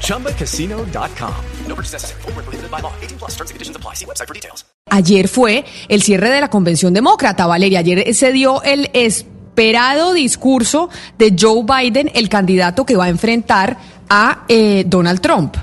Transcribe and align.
ChumbaCasino.com. 0.00 1.34
No 1.68 1.74
purchase 1.74 1.92
necessary. 1.92 2.22
Full 2.22 2.32
prohibited 2.32 2.70
by 2.70 2.80
law. 2.80 2.92
18 3.02 3.18
plus 3.18 3.32
terms 3.32 3.50
and 3.50 3.56
conditions 3.56 3.76
apply. 3.76 3.94
See 3.94 4.06
website 4.06 4.28
for 4.28 4.34
details. 4.34 4.64
Ayer 4.90 5.28
fue 5.28 5.64
el 5.88 6.02
cierre 6.02 6.30
de 6.30 6.40
la 6.40 6.48
convención 6.48 6.92
demócrata, 6.94 7.46
Valeria. 7.46 7.80
Ayer 7.80 8.14
se 8.14 8.32
dio 8.32 8.62
el 8.62 8.90
esperado 8.92 10.12
discurso 10.12 10.88
de 11.18 11.34
Joe 11.38 11.64
Biden, 11.64 12.10
el 12.14 12.28
candidato 12.28 12.84
que 12.84 12.96
va 12.96 13.06
a 13.06 13.08
enfrentar 13.08 13.76
a 14.08 14.44
eh, 14.48 14.84
Donald 14.86 15.20
Trump. 15.20 15.56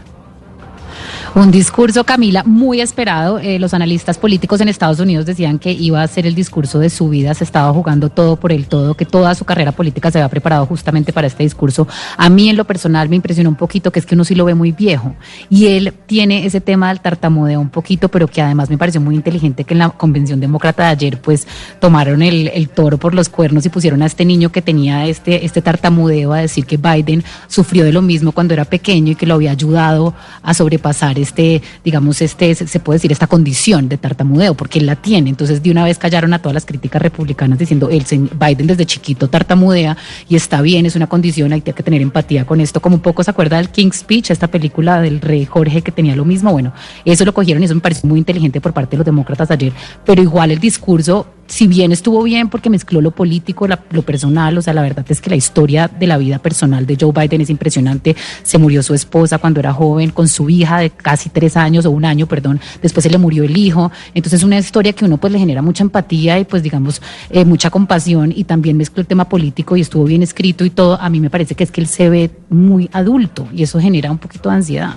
Un 1.34 1.50
discurso, 1.50 2.04
Camila, 2.04 2.44
muy 2.44 2.82
esperado. 2.82 3.40
Eh, 3.40 3.58
los 3.58 3.74
analistas 3.74 4.18
políticos 4.18 4.60
en 4.60 4.68
Estados 4.68 5.00
Unidos 5.00 5.26
decían 5.26 5.60
que 5.60 5.72
iba 5.72 6.04
a 6.04 6.08
ser 6.08 6.28
el 6.28 6.36
discurso 6.36 6.78
de 6.78 6.90
su 6.90 7.08
vida. 7.08 7.34
Se 7.34 7.46
estaba 7.46 7.72
jugando 7.72 8.10
todo 8.10 8.36
por 8.36 8.52
el 8.52 8.68
todo, 8.68 8.96
que 8.96 9.06
toda 9.06 9.34
su 9.34 9.46
carrera 9.46 9.72
política 9.72 10.12
se 10.12 10.20
había 10.20 10.28
preparado 10.28 10.66
justamente 10.66 11.14
para 11.14 11.28
este 11.28 11.44
discurso. 11.44 11.88
A 12.18 12.30
mí, 12.30 12.50
en 12.50 12.58
lo 12.58 12.66
personal, 12.66 13.08
me 13.08 13.16
impresionó 13.16 13.50
un 13.50 13.56
poquito 13.56 13.94
que 13.94 14.00
es 14.00 14.06
que 14.06 14.16
uno 14.16 14.26
sí 14.26 14.36
lo 14.36 14.44
ve 14.44 14.56
muy 14.56 14.74
viejo. 14.74 15.16
Y 15.50 15.68
él 15.68 15.94
tiene 16.06 16.46
ese 16.46 16.60
tema 16.60 16.90
del 16.90 17.00
tartamudeo 17.00 17.62
un 17.62 17.70
poquito, 17.70 18.10
pero 18.10 18.28
que 18.28 18.42
además 18.42 18.70
me 18.70 18.78
pareció 18.78 19.00
muy 19.00 19.16
inteligente 19.16 19.64
que 19.64 19.74
en 19.74 19.80
la 19.80 19.90
convención 19.90 20.42
demócrata 20.42 20.84
de 20.84 20.90
ayer, 20.90 21.22
pues 21.22 21.48
tomaron 21.80 22.24
el, 22.24 22.50
el 22.50 22.68
toro 22.68 22.98
por 22.98 23.14
los 23.14 23.30
cuernos 23.30 23.66
y 23.66 23.70
pusieron 23.70 24.02
a 24.02 24.06
este 24.06 24.26
niño 24.26 24.52
que 24.52 24.62
tenía 24.62 25.06
este, 25.06 25.46
este 25.46 25.62
tartamudeo 25.62 26.34
a 26.34 26.40
decir 26.40 26.66
que 26.66 26.76
Biden 26.76 27.24
sufrió 27.48 27.86
de 27.86 27.94
lo 27.94 28.02
mismo 28.02 28.34
cuando 28.34 28.54
era 28.54 28.66
pequeño 28.66 29.14
y 29.14 29.16
que 29.16 29.26
lo 29.26 29.36
había 29.36 29.52
ayudado 29.52 30.14
a 30.44 30.54
sobrepasar 30.54 31.21
este, 31.22 31.62
digamos, 31.84 32.22
este, 32.22 32.56
se 32.56 32.80
puede 32.80 32.98
decir, 32.98 33.12
esta 33.12 33.28
condición 33.28 33.90
de 33.90 33.98
tartamudeo, 33.98 34.54
porque 34.56 34.80
él 34.80 34.86
la 34.86 34.96
tiene. 34.96 35.30
Entonces, 35.30 35.62
de 35.64 35.72
una 35.72 35.84
vez 35.84 35.98
callaron 35.98 36.34
a 36.34 36.40
todas 36.40 36.54
las 36.54 36.66
críticas 36.66 37.02
republicanas 37.02 37.60
diciendo, 37.60 37.90
el 37.90 38.06
Biden 38.06 38.68
desde 38.68 38.86
chiquito 38.86 39.30
tartamudea 39.30 39.98
y 40.28 40.36
está 40.36 40.62
bien, 40.62 40.86
es 40.86 40.96
una 40.96 41.08
condición, 41.08 41.54
hay 41.54 41.62
que 41.62 41.74
tener 41.74 42.02
empatía 42.02 42.46
con 42.46 42.62
esto. 42.62 42.82
Como 42.82 42.96
un 42.96 43.02
poco 43.02 43.24
se 43.24 43.32
acuerda 43.32 43.58
del 43.58 43.70
King's 43.70 43.98
Speech, 43.98 44.32
esta 44.32 44.48
película 44.48 45.02
del 45.02 45.22
rey 45.22 45.46
Jorge 45.46 45.82
que 45.82 45.92
tenía 45.92 46.16
lo 46.16 46.26
mismo. 46.26 46.52
Bueno, 46.52 46.74
eso 47.06 47.26
lo 47.26 47.34
cogieron 47.34 47.62
y 47.62 47.66
eso 47.66 47.76
me 47.76 47.82
pareció 47.82 48.08
muy 48.08 48.20
inteligente 48.20 48.62
por 48.62 48.74
parte 48.74 48.92
de 48.92 48.98
los 48.98 49.06
demócratas 49.06 49.52
ayer, 49.52 49.74
pero 50.06 50.22
igual 50.22 50.52
el 50.52 50.60
discurso 50.60 51.28
si 51.52 51.68
bien 51.68 51.92
estuvo 51.92 52.24
bien 52.24 52.48
porque 52.48 52.70
mezcló 52.70 53.02
lo 53.02 53.12
político, 53.12 53.68
lo 53.68 54.02
personal, 54.04 54.58
o 54.58 54.62
sea, 54.62 54.74
la 54.74 54.82
verdad 54.82 55.06
es 55.10 55.20
que 55.20 55.30
la 55.30 55.36
historia 55.36 55.90
de 55.90 56.08
la 56.08 56.18
vida 56.18 56.40
personal 56.40 56.86
de 56.86 56.98
Joe 56.98 57.12
Biden 57.12 57.42
es 57.42 57.50
impresionante. 57.50 58.16
Se 58.42 58.58
murió 58.58 58.82
su 58.82 58.94
esposa 58.94 59.38
cuando 59.38 59.60
era 59.60 59.74
joven, 59.74 60.12
con 60.12 60.30
su 60.30 60.50
hija 60.50 60.80
de 60.80 60.92
casi 60.92 61.30
tres 61.30 61.58
años 61.58 61.86
o 61.86 61.92
un 61.92 62.06
año, 62.06 62.26
perdón. 62.26 62.62
Después 62.82 63.04
se 63.04 63.10
le 63.10 63.18
murió 63.18 63.44
el 63.44 63.58
hijo. 63.58 63.92
Entonces 64.14 64.40
es 64.40 64.44
una 64.46 64.60
historia 64.60 64.94
que 64.94 65.04
uno 65.04 65.18
pues 65.18 65.34
le 65.34 65.40
genera 65.40 65.62
mucha 65.62 65.84
empatía 65.84 66.40
y 66.40 66.46
pues 66.46 66.64
digamos 66.64 67.02
eh, 67.30 67.44
mucha 67.44 67.70
compasión 67.70 68.32
y 68.34 68.46
también 68.46 68.78
mezcló 68.78 69.02
el 69.02 69.08
tema 69.08 69.28
político 69.28 69.76
y 69.76 69.82
estuvo 69.82 70.06
bien 70.06 70.24
escrito 70.24 70.64
y 70.64 70.70
todo. 70.70 71.02
A 71.02 71.10
mí 71.10 71.20
me 71.20 71.30
parece 71.30 71.56
que 71.56 71.66
es 71.66 71.72
que 71.72 71.82
él 71.82 71.88
se 71.88 72.10
ve 72.10 72.32
muy 72.50 72.90
adulto 72.94 73.50
y 73.54 73.64
eso 73.64 73.78
genera 73.78 74.10
un 74.10 74.20
poquito 74.20 74.48
de 74.48 74.56
ansiedad. 74.56 74.96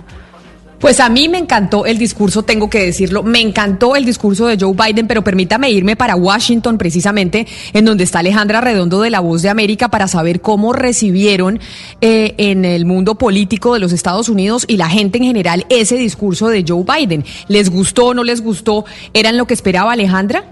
Pues 0.85 1.01
a 1.01 1.09
mí 1.09 1.31
me 1.31 1.39
encantó 1.39 1.87
el 1.87 1.97
discurso, 1.97 2.43
tengo 2.43 2.69
que 2.69 2.79
decirlo, 2.85 3.23
me 3.23 3.41
encantó 3.41 3.97
el 3.97 4.05
discurso 4.05 4.47
de 4.47 4.59
Joe 4.61 4.75
Biden, 4.75 5.07
pero 5.07 5.25
permítame 5.25 5.71
irme 5.71 5.97
para 5.97 6.15
Washington 6.15 6.77
precisamente, 6.77 7.47
en 7.73 7.87
donde 7.87 8.05
está 8.05 8.19
Alejandra 8.19 8.61
Redondo 8.61 9.01
de 9.01 9.09
La 9.09 9.21
Voz 9.21 9.41
de 9.41 9.49
América 9.49 9.89
para 9.89 10.09
saber 10.09 10.43
cómo 10.43 10.75
recibieron 10.75 11.59
eh, 12.03 12.34
en 12.37 12.67
el 12.67 12.84
mundo 12.84 13.15
político 13.15 13.73
de 13.73 13.81
los 13.81 13.93
Estados 13.93 14.28
Unidos 14.28 14.67
y 14.69 14.77
la 14.77 14.91
gente 14.91 15.17
en 15.17 15.25
general 15.25 15.65
ese 15.71 15.97
discurso 15.97 16.49
de 16.50 16.67
Joe 16.69 16.84
Biden. 16.84 17.25
¿Les 17.49 17.71
gustó 17.71 18.12
no 18.12 18.23
les 18.23 18.43
gustó? 18.43 18.84
¿Eran 19.15 19.39
lo 19.39 19.47
que 19.47 19.55
esperaba 19.55 19.93
Alejandra? 19.93 20.44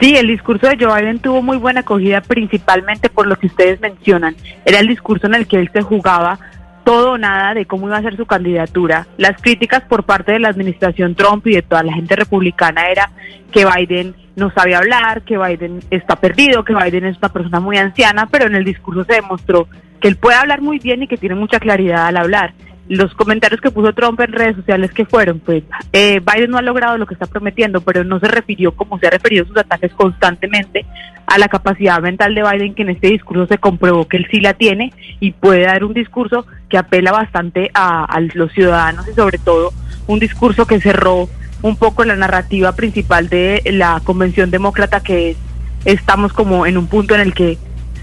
Sí, 0.00 0.14
el 0.14 0.28
discurso 0.28 0.68
de 0.68 0.76
Joe 0.78 1.02
Biden 1.02 1.18
tuvo 1.18 1.42
muy 1.42 1.56
buena 1.56 1.80
acogida 1.80 2.20
principalmente 2.20 3.08
por 3.08 3.26
lo 3.26 3.36
que 3.36 3.48
ustedes 3.48 3.80
mencionan. 3.80 4.36
Era 4.64 4.78
el 4.78 4.86
discurso 4.86 5.26
en 5.26 5.34
el 5.34 5.48
que 5.48 5.56
él 5.56 5.68
se 5.72 5.82
jugaba 5.82 6.38
todo 6.90 7.12
o 7.12 7.18
nada 7.18 7.54
de 7.54 7.66
cómo 7.66 7.86
iba 7.86 7.98
a 7.98 8.02
ser 8.02 8.16
su 8.16 8.26
candidatura. 8.26 9.06
Las 9.16 9.40
críticas 9.40 9.82
por 9.82 10.02
parte 10.02 10.32
de 10.32 10.40
la 10.40 10.48
administración 10.48 11.14
Trump 11.14 11.46
y 11.46 11.54
de 11.54 11.62
toda 11.62 11.84
la 11.84 11.92
gente 11.92 12.16
republicana 12.16 12.88
era 12.88 13.12
que 13.52 13.64
Biden 13.64 14.16
no 14.34 14.50
sabe 14.50 14.74
hablar, 14.74 15.22
que 15.22 15.38
Biden 15.38 15.78
está 15.92 16.16
perdido, 16.16 16.64
que 16.64 16.74
Biden 16.74 17.04
es 17.04 17.16
una 17.18 17.28
persona 17.28 17.60
muy 17.60 17.76
anciana, 17.76 18.26
pero 18.26 18.48
en 18.48 18.56
el 18.56 18.64
discurso 18.64 19.04
se 19.04 19.14
demostró 19.14 19.68
que 20.00 20.08
él 20.08 20.16
puede 20.16 20.36
hablar 20.36 20.62
muy 20.62 20.80
bien 20.80 21.04
y 21.04 21.06
que 21.06 21.16
tiene 21.16 21.36
mucha 21.36 21.60
claridad 21.60 22.08
al 22.08 22.16
hablar 22.16 22.54
los 22.90 23.14
comentarios 23.14 23.60
que 23.60 23.70
puso 23.70 23.92
Trump 23.92 24.18
en 24.18 24.32
redes 24.32 24.56
sociales 24.56 24.90
que 24.90 25.04
fueron, 25.04 25.38
pues 25.38 25.62
eh, 25.92 26.20
Biden 26.20 26.50
no 26.50 26.58
ha 26.58 26.62
logrado 26.62 26.98
lo 26.98 27.06
que 27.06 27.14
está 27.14 27.26
prometiendo, 27.26 27.80
pero 27.82 28.02
no 28.02 28.18
se 28.18 28.26
refirió 28.26 28.72
como 28.72 28.98
se 28.98 29.06
ha 29.06 29.10
referido 29.10 29.46
sus 29.46 29.56
ataques 29.56 29.92
constantemente 29.92 30.84
a 31.24 31.38
la 31.38 31.46
capacidad 31.46 32.00
mental 32.00 32.34
de 32.34 32.42
Biden, 32.42 32.74
que 32.74 32.82
en 32.82 32.88
este 32.88 33.06
discurso 33.06 33.46
se 33.46 33.58
comprobó 33.58 34.08
que 34.08 34.16
él 34.16 34.26
sí 34.28 34.40
la 34.40 34.54
tiene 34.54 34.92
y 35.20 35.30
puede 35.30 35.66
dar 35.66 35.84
un 35.84 35.94
discurso 35.94 36.46
que 36.68 36.78
apela 36.78 37.12
bastante 37.12 37.70
a, 37.74 38.20
los 38.34 38.50
ciudadanos 38.50 39.06
y 39.06 39.14
sobre 39.14 39.38
todo 39.38 39.72
un 40.08 40.18
discurso 40.18 40.66
que 40.66 40.80
cerró 40.80 41.28
un 41.62 41.76
poco 41.76 42.04
la 42.04 42.16
narrativa 42.16 42.72
principal 42.72 43.28
de 43.28 43.62
la 43.66 44.00
convención 44.02 44.50
demócrata 44.50 45.00
que 45.00 45.30
es, 45.30 45.36
estamos 45.84 46.32
como 46.32 46.66
en 46.66 46.76
un 46.76 46.88
punto 46.88 47.14
en 47.14 47.20
el 47.20 47.34
que 47.34 47.56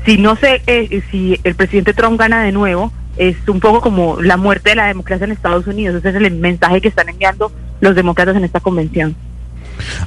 si 0.05 0.17
no 0.17 0.37
sé 0.37 0.61
eh, 0.65 1.01
si 1.11 1.37
el 1.43 1.55
presidente 1.55 1.93
Trump 1.93 2.17
gana 2.17 2.41
de 2.43 2.53
nuevo 2.53 2.93
es 3.17 3.35
un 3.47 3.59
poco 3.59 3.81
como 3.81 4.21
la 4.21 4.37
muerte 4.37 4.71
de 4.71 4.75
la 4.75 4.87
democracia 4.87 5.25
en 5.25 5.31
Estados 5.31 5.67
Unidos. 5.67 5.95
Ese 5.95 6.09
es 6.09 6.15
el 6.15 6.31
mensaje 6.31 6.81
que 6.81 6.87
están 6.87 7.09
enviando 7.09 7.51
los 7.81 7.95
demócratas 7.95 8.35
en 8.35 8.43
esta 8.43 8.59
convención. 8.59 9.15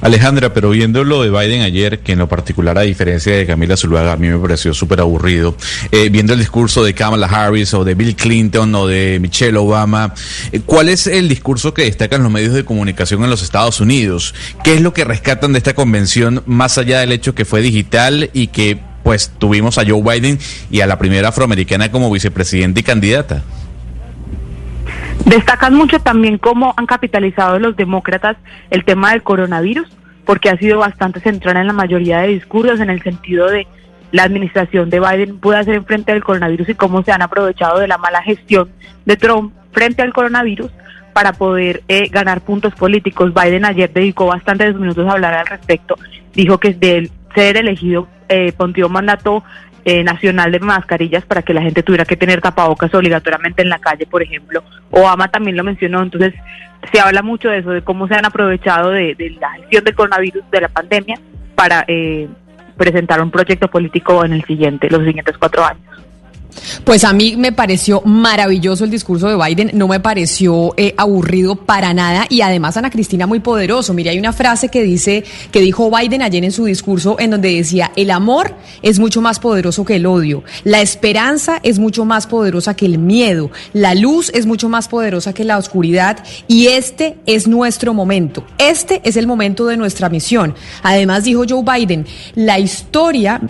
Alejandra, 0.01 0.53
pero 0.53 0.69
viendo 0.71 1.03
lo 1.03 1.23
de 1.23 1.29
Biden 1.29 1.61
ayer, 1.61 1.99
que 1.99 2.13
en 2.13 2.19
lo 2.19 2.27
particular, 2.27 2.77
a 2.77 2.81
diferencia 2.81 3.35
de 3.35 3.45
Camila 3.45 3.77
Zuluaga, 3.77 4.13
a 4.13 4.17
mí 4.17 4.27
me 4.27 4.37
pareció 4.37 4.73
súper 4.73 4.99
aburrido, 4.99 5.55
eh, 5.91 6.09
viendo 6.09 6.33
el 6.33 6.39
discurso 6.39 6.83
de 6.83 6.93
Kamala 6.93 7.27
Harris 7.27 7.73
o 7.73 7.83
de 7.83 7.95
Bill 7.95 8.15
Clinton 8.15 8.73
o 8.75 8.87
de 8.87 9.19
Michelle 9.21 9.57
Obama, 9.57 10.13
eh, 10.51 10.61
¿cuál 10.65 10.89
es 10.89 11.07
el 11.07 11.29
discurso 11.29 11.73
que 11.73 11.83
destacan 11.83 12.23
los 12.23 12.31
medios 12.31 12.53
de 12.53 12.65
comunicación 12.65 13.23
en 13.23 13.29
los 13.29 13.43
Estados 13.43 13.79
Unidos? 13.79 14.33
¿Qué 14.63 14.73
es 14.73 14.81
lo 14.81 14.93
que 14.93 15.03
rescatan 15.03 15.53
de 15.53 15.59
esta 15.59 15.73
convención 15.73 16.43
más 16.45 16.77
allá 16.77 16.99
del 16.99 17.11
hecho 17.11 17.35
que 17.35 17.45
fue 17.45 17.61
digital 17.61 18.29
y 18.33 18.47
que 18.47 18.90
pues 19.03 19.31
tuvimos 19.37 19.77
a 19.77 19.83
Joe 19.85 20.01
Biden 20.01 20.39
y 20.69 20.81
a 20.81 20.87
la 20.87 20.97
primera 20.97 21.29
afroamericana 21.29 21.91
como 21.91 22.11
vicepresidenta 22.11 22.79
y 22.79 22.83
candidata. 22.83 23.43
Destacan 25.25 25.75
mucho 25.75 25.99
también 25.99 26.37
cómo 26.37 26.73
han 26.77 26.85
capitalizado 26.85 27.59
los 27.59 27.75
demócratas 27.75 28.37
el 28.69 28.83
tema 28.83 29.11
del 29.11 29.23
coronavirus, 29.23 29.87
porque 30.25 30.49
ha 30.49 30.57
sido 30.57 30.79
bastante 30.79 31.19
central 31.19 31.57
en 31.57 31.67
la 31.67 31.73
mayoría 31.73 32.19
de 32.19 32.29
discursos 32.29 32.79
en 32.79 32.89
el 32.89 33.01
sentido 33.01 33.47
de 33.49 33.67
la 34.11 34.23
administración 34.23 34.89
de 34.89 34.99
Biden 34.99 35.39
puede 35.39 35.59
hacer 35.59 35.75
en 35.75 35.85
frente 35.85 36.11
al 36.11 36.23
coronavirus 36.23 36.69
y 36.69 36.75
cómo 36.75 37.03
se 37.03 37.11
han 37.11 37.21
aprovechado 37.21 37.79
de 37.79 37.87
la 37.87 37.97
mala 37.97 38.21
gestión 38.21 38.69
de 39.05 39.15
Trump 39.15 39.53
frente 39.71 40.01
al 40.01 40.13
coronavirus 40.13 40.69
para 41.13 41.33
poder 41.33 41.83
eh, 41.87 42.09
ganar 42.09 42.41
puntos 42.41 42.73
políticos. 42.75 43.33
Biden 43.33 43.65
ayer 43.65 43.91
dedicó 43.91 44.27
bastantes 44.27 44.75
minutos 44.75 45.07
a 45.07 45.13
hablar 45.13 45.33
al 45.33 45.47
respecto. 45.47 45.95
Dijo 46.33 46.57
que 46.57 46.73
de 46.73 47.09
ser 47.35 47.57
elegido 47.57 48.07
eh, 48.31 48.53
un 48.57 48.91
mandato 48.91 49.43
eh, 49.83 50.03
nacional 50.03 50.51
de 50.51 50.59
mascarillas 50.59 51.25
para 51.25 51.41
que 51.41 51.53
la 51.53 51.61
gente 51.61 51.83
tuviera 51.83 52.05
que 52.05 52.15
tener 52.15 52.39
tapabocas 52.39 52.93
obligatoriamente 52.93 53.63
en 53.63 53.69
la 53.69 53.79
calle, 53.79 54.05
por 54.05 54.21
ejemplo. 54.21 54.63
Obama 54.91 55.27
también 55.29 55.57
lo 55.57 55.63
mencionó, 55.63 56.03
entonces 56.03 56.33
se 56.91 56.99
habla 56.99 57.21
mucho 57.21 57.49
de 57.49 57.59
eso, 57.59 57.71
de 57.71 57.81
cómo 57.81 58.07
se 58.07 58.15
han 58.15 58.25
aprovechado 58.25 58.91
de, 58.91 59.15
la 59.39 59.51
gestión 59.53 59.83
del 59.83 59.95
coronavirus, 59.95 60.43
de 60.51 60.61
la 60.61 60.69
pandemia, 60.69 61.19
para 61.55 61.83
eh, 61.87 62.27
presentar 62.77 63.21
un 63.21 63.31
proyecto 63.31 63.69
político 63.69 64.23
en 64.23 64.33
el 64.33 64.43
siguiente, 64.45 64.89
los 64.89 65.03
siguientes 65.03 65.37
cuatro 65.37 65.65
años. 65.65 65.83
Pues 66.83 67.03
a 67.03 67.13
mí 67.13 67.35
me 67.37 67.51
pareció 67.51 68.01
maravilloso 68.01 68.83
el 68.83 68.91
discurso 68.91 69.27
de 69.27 69.35
Biden, 69.35 69.71
no 69.73 69.87
me 69.87 69.99
pareció 69.99 70.73
eh, 70.77 70.93
aburrido 70.97 71.55
para 71.55 71.93
nada 71.93 72.25
y 72.29 72.41
además 72.41 72.77
Ana 72.77 72.89
Cristina 72.89 73.27
muy 73.27 73.39
poderoso. 73.39 73.93
Mire, 73.93 74.11
hay 74.11 74.19
una 74.19 74.33
frase 74.33 74.69
que 74.69 74.83
dice 74.83 75.23
que 75.51 75.61
dijo 75.61 75.89
Biden 75.89 76.21
ayer 76.21 76.43
en 76.43 76.51
su 76.51 76.65
discurso 76.65 77.17
en 77.19 77.31
donde 77.31 77.55
decía, 77.55 77.91
"El 77.95 78.11
amor 78.11 78.55
es 78.81 78.99
mucho 78.99 79.21
más 79.21 79.39
poderoso 79.39 79.85
que 79.85 79.97
el 79.97 80.05
odio, 80.05 80.43
la 80.63 80.81
esperanza 80.81 81.59
es 81.63 81.79
mucho 81.79 82.05
más 82.05 82.27
poderosa 82.27 82.75
que 82.75 82.85
el 82.85 82.97
miedo, 82.97 83.51
la 83.73 83.95
luz 83.95 84.31
es 84.33 84.45
mucho 84.45 84.69
más 84.69 84.87
poderosa 84.87 85.33
que 85.33 85.43
la 85.43 85.57
oscuridad 85.57 86.23
y 86.47 86.67
este 86.67 87.17
es 87.25 87.47
nuestro 87.47 87.93
momento. 87.93 88.45
Este 88.57 89.01
es 89.03 89.17
el 89.17 89.27
momento 89.27 89.65
de 89.67 89.77
nuestra 89.77 90.09
misión." 90.09 90.55
Además 90.83 91.23
dijo 91.23 91.43
Joe 91.47 91.63
Biden, 91.63 92.05
"La 92.35 92.59
historia 92.59 93.41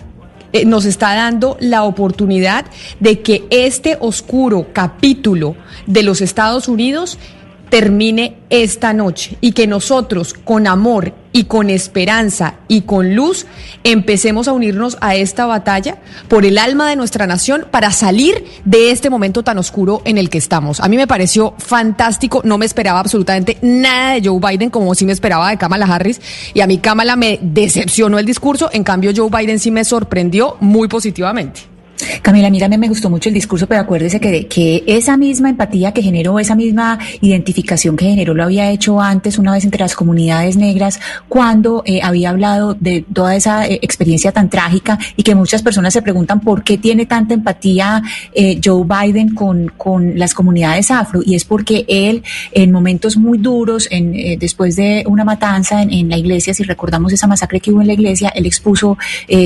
eh, 0.52 0.64
nos 0.64 0.84
está 0.84 1.14
dando 1.14 1.56
la 1.60 1.84
oportunidad 1.84 2.66
de 3.00 3.20
que 3.20 3.44
este 3.50 3.96
oscuro 4.00 4.68
capítulo 4.72 5.56
de 5.86 6.02
los 6.02 6.20
Estados 6.20 6.68
Unidos 6.68 7.18
termine 7.72 8.36
esta 8.50 8.92
noche 8.92 9.38
y 9.40 9.52
que 9.52 9.66
nosotros 9.66 10.34
con 10.34 10.66
amor 10.66 11.14
y 11.32 11.44
con 11.44 11.70
esperanza 11.70 12.56
y 12.68 12.82
con 12.82 13.16
luz 13.16 13.46
empecemos 13.82 14.46
a 14.46 14.52
unirnos 14.52 14.98
a 15.00 15.14
esta 15.14 15.46
batalla 15.46 15.96
por 16.28 16.44
el 16.44 16.58
alma 16.58 16.90
de 16.90 16.96
nuestra 16.96 17.26
nación 17.26 17.66
para 17.70 17.90
salir 17.90 18.44
de 18.66 18.90
este 18.90 19.08
momento 19.08 19.42
tan 19.42 19.56
oscuro 19.56 20.02
en 20.04 20.18
el 20.18 20.28
que 20.28 20.36
estamos. 20.36 20.80
A 20.80 20.88
mí 20.90 20.98
me 20.98 21.06
pareció 21.06 21.54
fantástico, 21.56 22.42
no 22.44 22.58
me 22.58 22.66
esperaba 22.66 23.00
absolutamente 23.00 23.56
nada 23.62 24.16
de 24.16 24.28
Joe 24.28 24.38
Biden 24.38 24.68
como 24.68 24.94
sí 24.94 25.06
me 25.06 25.12
esperaba 25.12 25.48
de 25.48 25.56
Kamala 25.56 25.86
Harris 25.86 26.20
y 26.52 26.60
a 26.60 26.66
mí 26.66 26.76
Kamala 26.76 27.16
me 27.16 27.38
decepcionó 27.40 28.18
el 28.18 28.26
discurso, 28.26 28.68
en 28.70 28.84
cambio 28.84 29.12
Joe 29.16 29.30
Biden 29.30 29.58
sí 29.58 29.70
me 29.70 29.86
sorprendió 29.86 30.58
muy 30.60 30.88
positivamente. 30.88 31.71
Camila, 32.22 32.50
mira, 32.50 32.68
me 32.68 32.88
gustó 32.88 33.10
mucho 33.10 33.28
el 33.28 33.34
discurso, 33.34 33.66
pero 33.66 33.80
acuérdese 33.80 34.20
que, 34.20 34.46
que 34.46 34.84
esa 34.86 35.16
misma 35.16 35.50
empatía 35.50 35.92
que 35.92 36.02
generó, 36.02 36.38
esa 36.38 36.54
misma 36.54 36.98
identificación 37.20 37.96
que 37.96 38.06
generó, 38.06 38.34
lo 38.34 38.44
había 38.44 38.70
hecho 38.70 39.00
antes 39.00 39.38
una 39.38 39.52
vez 39.52 39.64
entre 39.64 39.80
las 39.80 39.94
comunidades 39.94 40.56
negras, 40.56 41.00
cuando 41.28 41.82
eh, 41.86 42.00
había 42.02 42.30
hablado 42.30 42.74
de 42.74 43.04
toda 43.12 43.36
esa 43.36 43.66
eh, 43.66 43.78
experiencia 43.82 44.32
tan 44.32 44.48
trágica 44.48 44.98
y 45.16 45.22
que 45.22 45.34
muchas 45.34 45.62
personas 45.62 45.92
se 45.92 46.02
preguntan 46.02 46.40
por 46.40 46.64
qué 46.64 46.78
tiene 46.78 47.06
tanta 47.06 47.34
empatía 47.34 48.02
eh, 48.34 48.60
Joe 48.62 48.84
Biden 48.84 49.34
con, 49.34 49.72
las 50.16 50.34
comunidades 50.34 50.90
afro. 50.90 51.20
Y 51.24 51.34
es 51.34 51.44
porque 51.44 51.84
él, 51.88 52.22
en 52.52 52.72
momentos 52.72 53.16
muy 53.16 53.38
duros, 53.38 53.88
en, 53.90 54.38
después 54.38 54.76
de 54.76 55.04
una 55.06 55.24
matanza 55.24 55.82
en, 55.82 55.90
en, 55.90 56.08
la 56.08 56.16
iglesia, 56.16 56.54
si 56.54 56.62
recordamos 56.62 57.12
esa 57.12 57.26
masacre 57.26 57.60
que 57.60 57.70
hubo 57.70 57.80
en 57.80 57.86
la 57.86 57.92
iglesia, 57.92 58.30
él 58.34 58.46
expuso 58.46 58.96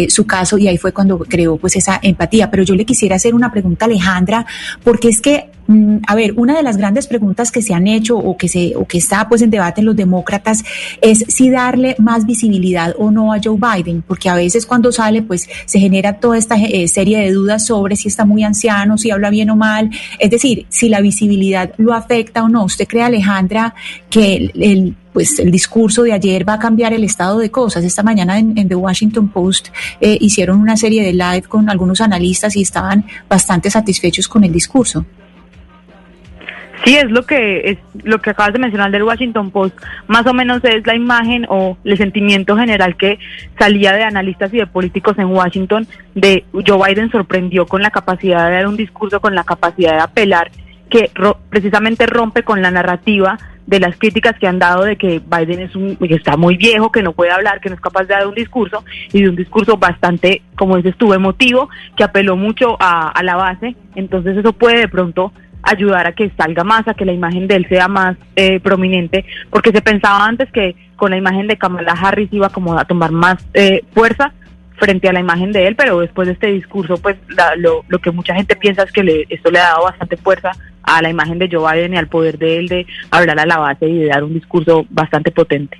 su 0.08 0.26
caso 0.26 0.58
y 0.58 0.68
ahí 0.68 0.78
fue 0.78 0.92
cuando 0.92 1.18
creó 1.18 1.56
pues 1.56 1.76
esa 1.76 1.98
empatía 2.02 2.45
pero 2.50 2.62
yo 2.62 2.74
le 2.74 2.84
quisiera 2.84 3.16
hacer 3.16 3.34
una 3.34 3.50
pregunta 3.50 3.84
a 3.84 3.88
Alejandra, 3.88 4.46
porque 4.82 5.08
es 5.08 5.20
que 5.20 5.50
a 6.06 6.14
ver, 6.14 6.34
una 6.36 6.56
de 6.56 6.62
las 6.62 6.76
grandes 6.76 7.06
preguntas 7.06 7.50
que 7.50 7.62
se 7.62 7.74
han 7.74 7.86
hecho 7.86 8.16
o 8.16 8.36
que 8.36 8.48
se 8.48 8.74
o 8.76 8.86
que 8.86 8.98
está 8.98 9.28
pues 9.28 9.42
en 9.42 9.50
debate 9.50 9.80
en 9.80 9.86
los 9.86 9.96
demócratas 9.96 10.64
es 11.00 11.24
si 11.28 11.50
darle 11.50 11.96
más 11.98 12.26
visibilidad 12.26 12.94
o 12.98 13.10
no 13.10 13.32
a 13.32 13.40
Joe 13.42 13.58
Biden, 13.58 14.02
porque 14.02 14.28
a 14.28 14.34
veces 14.34 14.66
cuando 14.66 14.92
sale 14.92 15.22
pues 15.22 15.48
se 15.64 15.80
genera 15.80 16.20
toda 16.20 16.38
esta 16.38 16.56
eh, 16.56 16.86
serie 16.88 17.18
de 17.18 17.32
dudas 17.32 17.66
sobre 17.66 17.96
si 17.96 18.08
está 18.08 18.24
muy 18.24 18.44
anciano, 18.44 18.98
si 18.98 19.10
habla 19.10 19.30
bien 19.30 19.50
o 19.50 19.56
mal, 19.56 19.90
es 20.18 20.30
decir, 20.30 20.66
si 20.68 20.88
la 20.88 21.00
visibilidad 21.00 21.72
lo 21.78 21.94
afecta 21.94 22.42
o 22.42 22.48
no. 22.48 22.64
¿Usted 22.64 22.86
cree, 22.86 23.02
Alejandra, 23.02 23.74
que 24.10 24.50
el 24.54 24.96
pues 25.16 25.38
el 25.38 25.50
discurso 25.50 26.02
de 26.02 26.12
ayer 26.12 26.46
va 26.46 26.52
a 26.52 26.58
cambiar 26.58 26.92
el 26.92 27.02
estado 27.02 27.38
de 27.38 27.50
cosas. 27.50 27.82
Esta 27.82 28.02
mañana 28.02 28.38
en, 28.38 28.68
The 28.68 28.74
Washington 28.74 29.28
Post 29.30 29.68
eh, 29.98 30.18
hicieron 30.20 30.60
una 30.60 30.76
serie 30.76 31.02
de 31.02 31.14
live 31.14 31.44
con 31.48 31.70
algunos 31.70 32.02
analistas 32.02 32.54
y 32.54 32.60
estaban 32.60 33.06
bastante 33.26 33.70
satisfechos 33.70 34.28
con 34.28 34.44
el 34.44 34.52
discurso. 34.52 35.06
Sí, 36.86 36.94
es 36.94 37.10
lo 37.10 37.26
que 37.26 37.62
es 37.70 37.78
lo 38.04 38.20
que 38.20 38.30
acabas 38.30 38.52
de 38.52 38.60
mencionar 38.60 38.92
del 38.92 39.02
Washington 39.02 39.50
Post. 39.50 39.76
Más 40.06 40.24
o 40.24 40.32
menos 40.32 40.62
es 40.62 40.86
la 40.86 40.94
imagen 40.94 41.44
o 41.48 41.76
el 41.82 41.98
sentimiento 41.98 42.56
general 42.56 42.96
que 42.96 43.18
salía 43.58 43.92
de 43.92 44.04
analistas 44.04 44.54
y 44.54 44.58
de 44.58 44.68
políticos 44.68 45.18
en 45.18 45.26
Washington 45.26 45.88
de 46.14 46.44
Joe 46.52 46.86
Biden 46.86 47.10
sorprendió 47.10 47.66
con 47.66 47.82
la 47.82 47.90
capacidad 47.90 48.46
de 48.46 48.54
dar 48.54 48.68
un 48.68 48.76
discurso, 48.76 49.20
con 49.20 49.34
la 49.34 49.42
capacidad 49.42 49.94
de 49.94 50.00
apelar 50.00 50.52
que 50.88 51.10
precisamente 51.50 52.06
rompe 52.06 52.44
con 52.44 52.62
la 52.62 52.70
narrativa 52.70 53.36
de 53.66 53.80
las 53.80 53.96
críticas 53.96 54.38
que 54.38 54.46
han 54.46 54.60
dado 54.60 54.84
de 54.84 54.94
que 54.94 55.18
Biden 55.18 55.58
es 55.58 55.74
un 55.74 55.96
que 55.96 56.14
está 56.14 56.36
muy 56.36 56.56
viejo, 56.56 56.92
que 56.92 57.02
no 57.02 57.14
puede 57.14 57.32
hablar, 57.32 57.60
que 57.60 57.68
no 57.68 57.74
es 57.74 57.80
capaz 57.80 58.04
de 58.04 58.14
dar 58.14 58.28
un 58.28 58.34
discurso 58.36 58.84
y 59.12 59.22
de 59.22 59.28
un 59.28 59.34
discurso 59.34 59.76
bastante, 59.76 60.42
como 60.54 60.76
dices 60.76 60.94
tú, 60.96 61.12
emotivo, 61.12 61.68
que 61.96 62.04
apeló 62.04 62.36
mucho 62.36 62.76
a 62.78 63.20
la 63.24 63.34
base. 63.34 63.74
Entonces 63.96 64.36
eso 64.36 64.52
puede 64.52 64.78
de 64.78 64.88
pronto 64.88 65.32
ayudar 65.66 66.06
a 66.06 66.12
que 66.12 66.30
salga 66.36 66.64
más, 66.64 66.86
a 66.88 66.94
que 66.94 67.04
la 67.04 67.12
imagen 67.12 67.46
de 67.46 67.56
él 67.56 67.66
sea 67.68 67.88
más 67.88 68.16
eh, 68.36 68.60
prominente, 68.60 69.24
porque 69.50 69.72
se 69.72 69.82
pensaba 69.82 70.24
antes 70.24 70.50
que 70.52 70.76
con 70.96 71.10
la 71.10 71.16
imagen 71.16 71.46
de 71.46 71.58
Kamala 71.58 71.92
Harris 71.92 72.32
iba 72.32 72.48
como 72.48 72.78
a 72.78 72.84
tomar 72.84 73.10
más 73.10 73.46
eh, 73.52 73.82
fuerza, 73.92 74.32
frente 74.76 75.08
a 75.08 75.12
la 75.12 75.20
imagen 75.20 75.52
de 75.52 75.66
él, 75.66 75.74
pero 75.74 76.00
después 76.00 76.26
de 76.26 76.34
este 76.34 76.48
discurso, 76.48 76.98
pues 76.98 77.16
lo, 77.56 77.84
lo, 77.88 77.98
que 77.98 78.10
mucha 78.10 78.34
gente 78.34 78.56
piensa 78.56 78.82
es 78.82 78.92
que 78.92 79.02
le, 79.02 79.26
esto 79.28 79.50
le 79.50 79.58
ha 79.58 79.70
dado 79.70 79.84
bastante 79.84 80.16
fuerza 80.16 80.52
a 80.82 81.02
la 81.02 81.10
imagen 81.10 81.38
de 81.38 81.48
Joe 81.50 81.72
Biden 81.72 81.94
y 81.94 81.96
al 81.96 82.08
poder 82.08 82.38
de 82.38 82.58
él 82.58 82.68
de 82.68 82.86
hablar 83.10 83.40
a 83.40 83.46
la 83.46 83.58
base 83.58 83.88
y 83.88 83.98
de 84.00 84.06
dar 84.08 84.22
un 84.22 84.34
discurso 84.34 84.86
bastante 84.90 85.30
potente. 85.30 85.78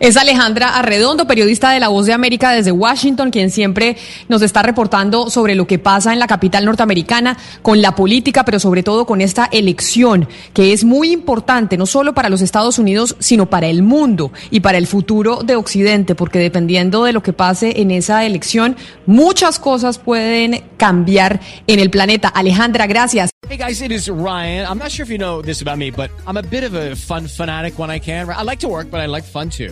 Es 0.00 0.16
Alejandra 0.16 0.76
Arredondo, 0.76 1.26
periodista 1.26 1.70
de 1.70 1.80
La 1.80 1.88
Voz 1.88 2.06
de 2.06 2.12
América 2.12 2.52
desde 2.52 2.72
Washington, 2.72 3.30
quien 3.30 3.50
siempre 3.50 3.96
nos 4.28 4.42
está 4.42 4.62
reportando 4.62 5.30
sobre 5.30 5.54
lo 5.54 5.66
que 5.66 5.78
pasa 5.78 6.12
en 6.12 6.18
la 6.18 6.26
capital 6.26 6.64
norteamericana 6.64 7.36
con 7.62 7.80
la 7.80 7.94
política, 7.94 8.44
pero 8.44 8.58
sobre 8.58 8.82
todo 8.82 9.06
con 9.06 9.20
esta 9.20 9.48
elección, 9.52 10.28
que 10.52 10.72
es 10.72 10.84
muy 10.84 11.12
importante, 11.12 11.76
no 11.76 11.86
solo 11.86 12.14
para 12.14 12.28
los 12.28 12.42
Estados 12.42 12.78
Unidos, 12.78 13.16
sino 13.18 13.48
para 13.48 13.68
el 13.68 13.82
mundo 13.82 14.32
y 14.50 14.60
para 14.60 14.78
el 14.78 14.86
futuro 14.86 15.42
de 15.44 15.56
Occidente, 15.56 16.14
porque 16.14 16.38
dependiendo 16.38 17.04
de 17.04 17.12
lo 17.12 17.22
que 17.22 17.32
pase 17.32 17.80
en 17.80 17.90
esa 17.90 18.24
elección, 18.26 18.76
muchas 19.06 19.58
cosas 19.58 19.98
pueden 19.98 20.64
cambiar 20.76 21.40
en 21.66 21.78
el 21.78 21.90
planeta. 21.90 22.28
Alejandra, 22.28 22.86
gracias. 22.86 23.30
Guys, 23.58 23.82
it 23.82 23.92
is 23.92 24.08
Ryan. 24.08 24.66
I'm 24.66 24.78
not 24.78 24.90
sure 24.90 25.04
if 25.04 25.10
you 25.10 25.18
know 25.18 25.42
this 25.42 25.60
about 25.60 25.76
me, 25.76 25.90
but 25.90 26.10
I'm 26.26 26.38
a 26.38 26.42
bit 26.42 26.64
of 26.64 26.74
a 26.74 26.96
fun 26.96 27.26
fanatic 27.26 27.78
when 27.78 27.90
I 27.90 27.98
can. 27.98 28.28
I 28.28 28.42
like 28.42 28.60
to 28.60 28.68
work, 28.68 28.90
but 28.90 29.00
I 29.00 29.06
like 29.06 29.24
fun 29.24 29.50
too. 29.50 29.71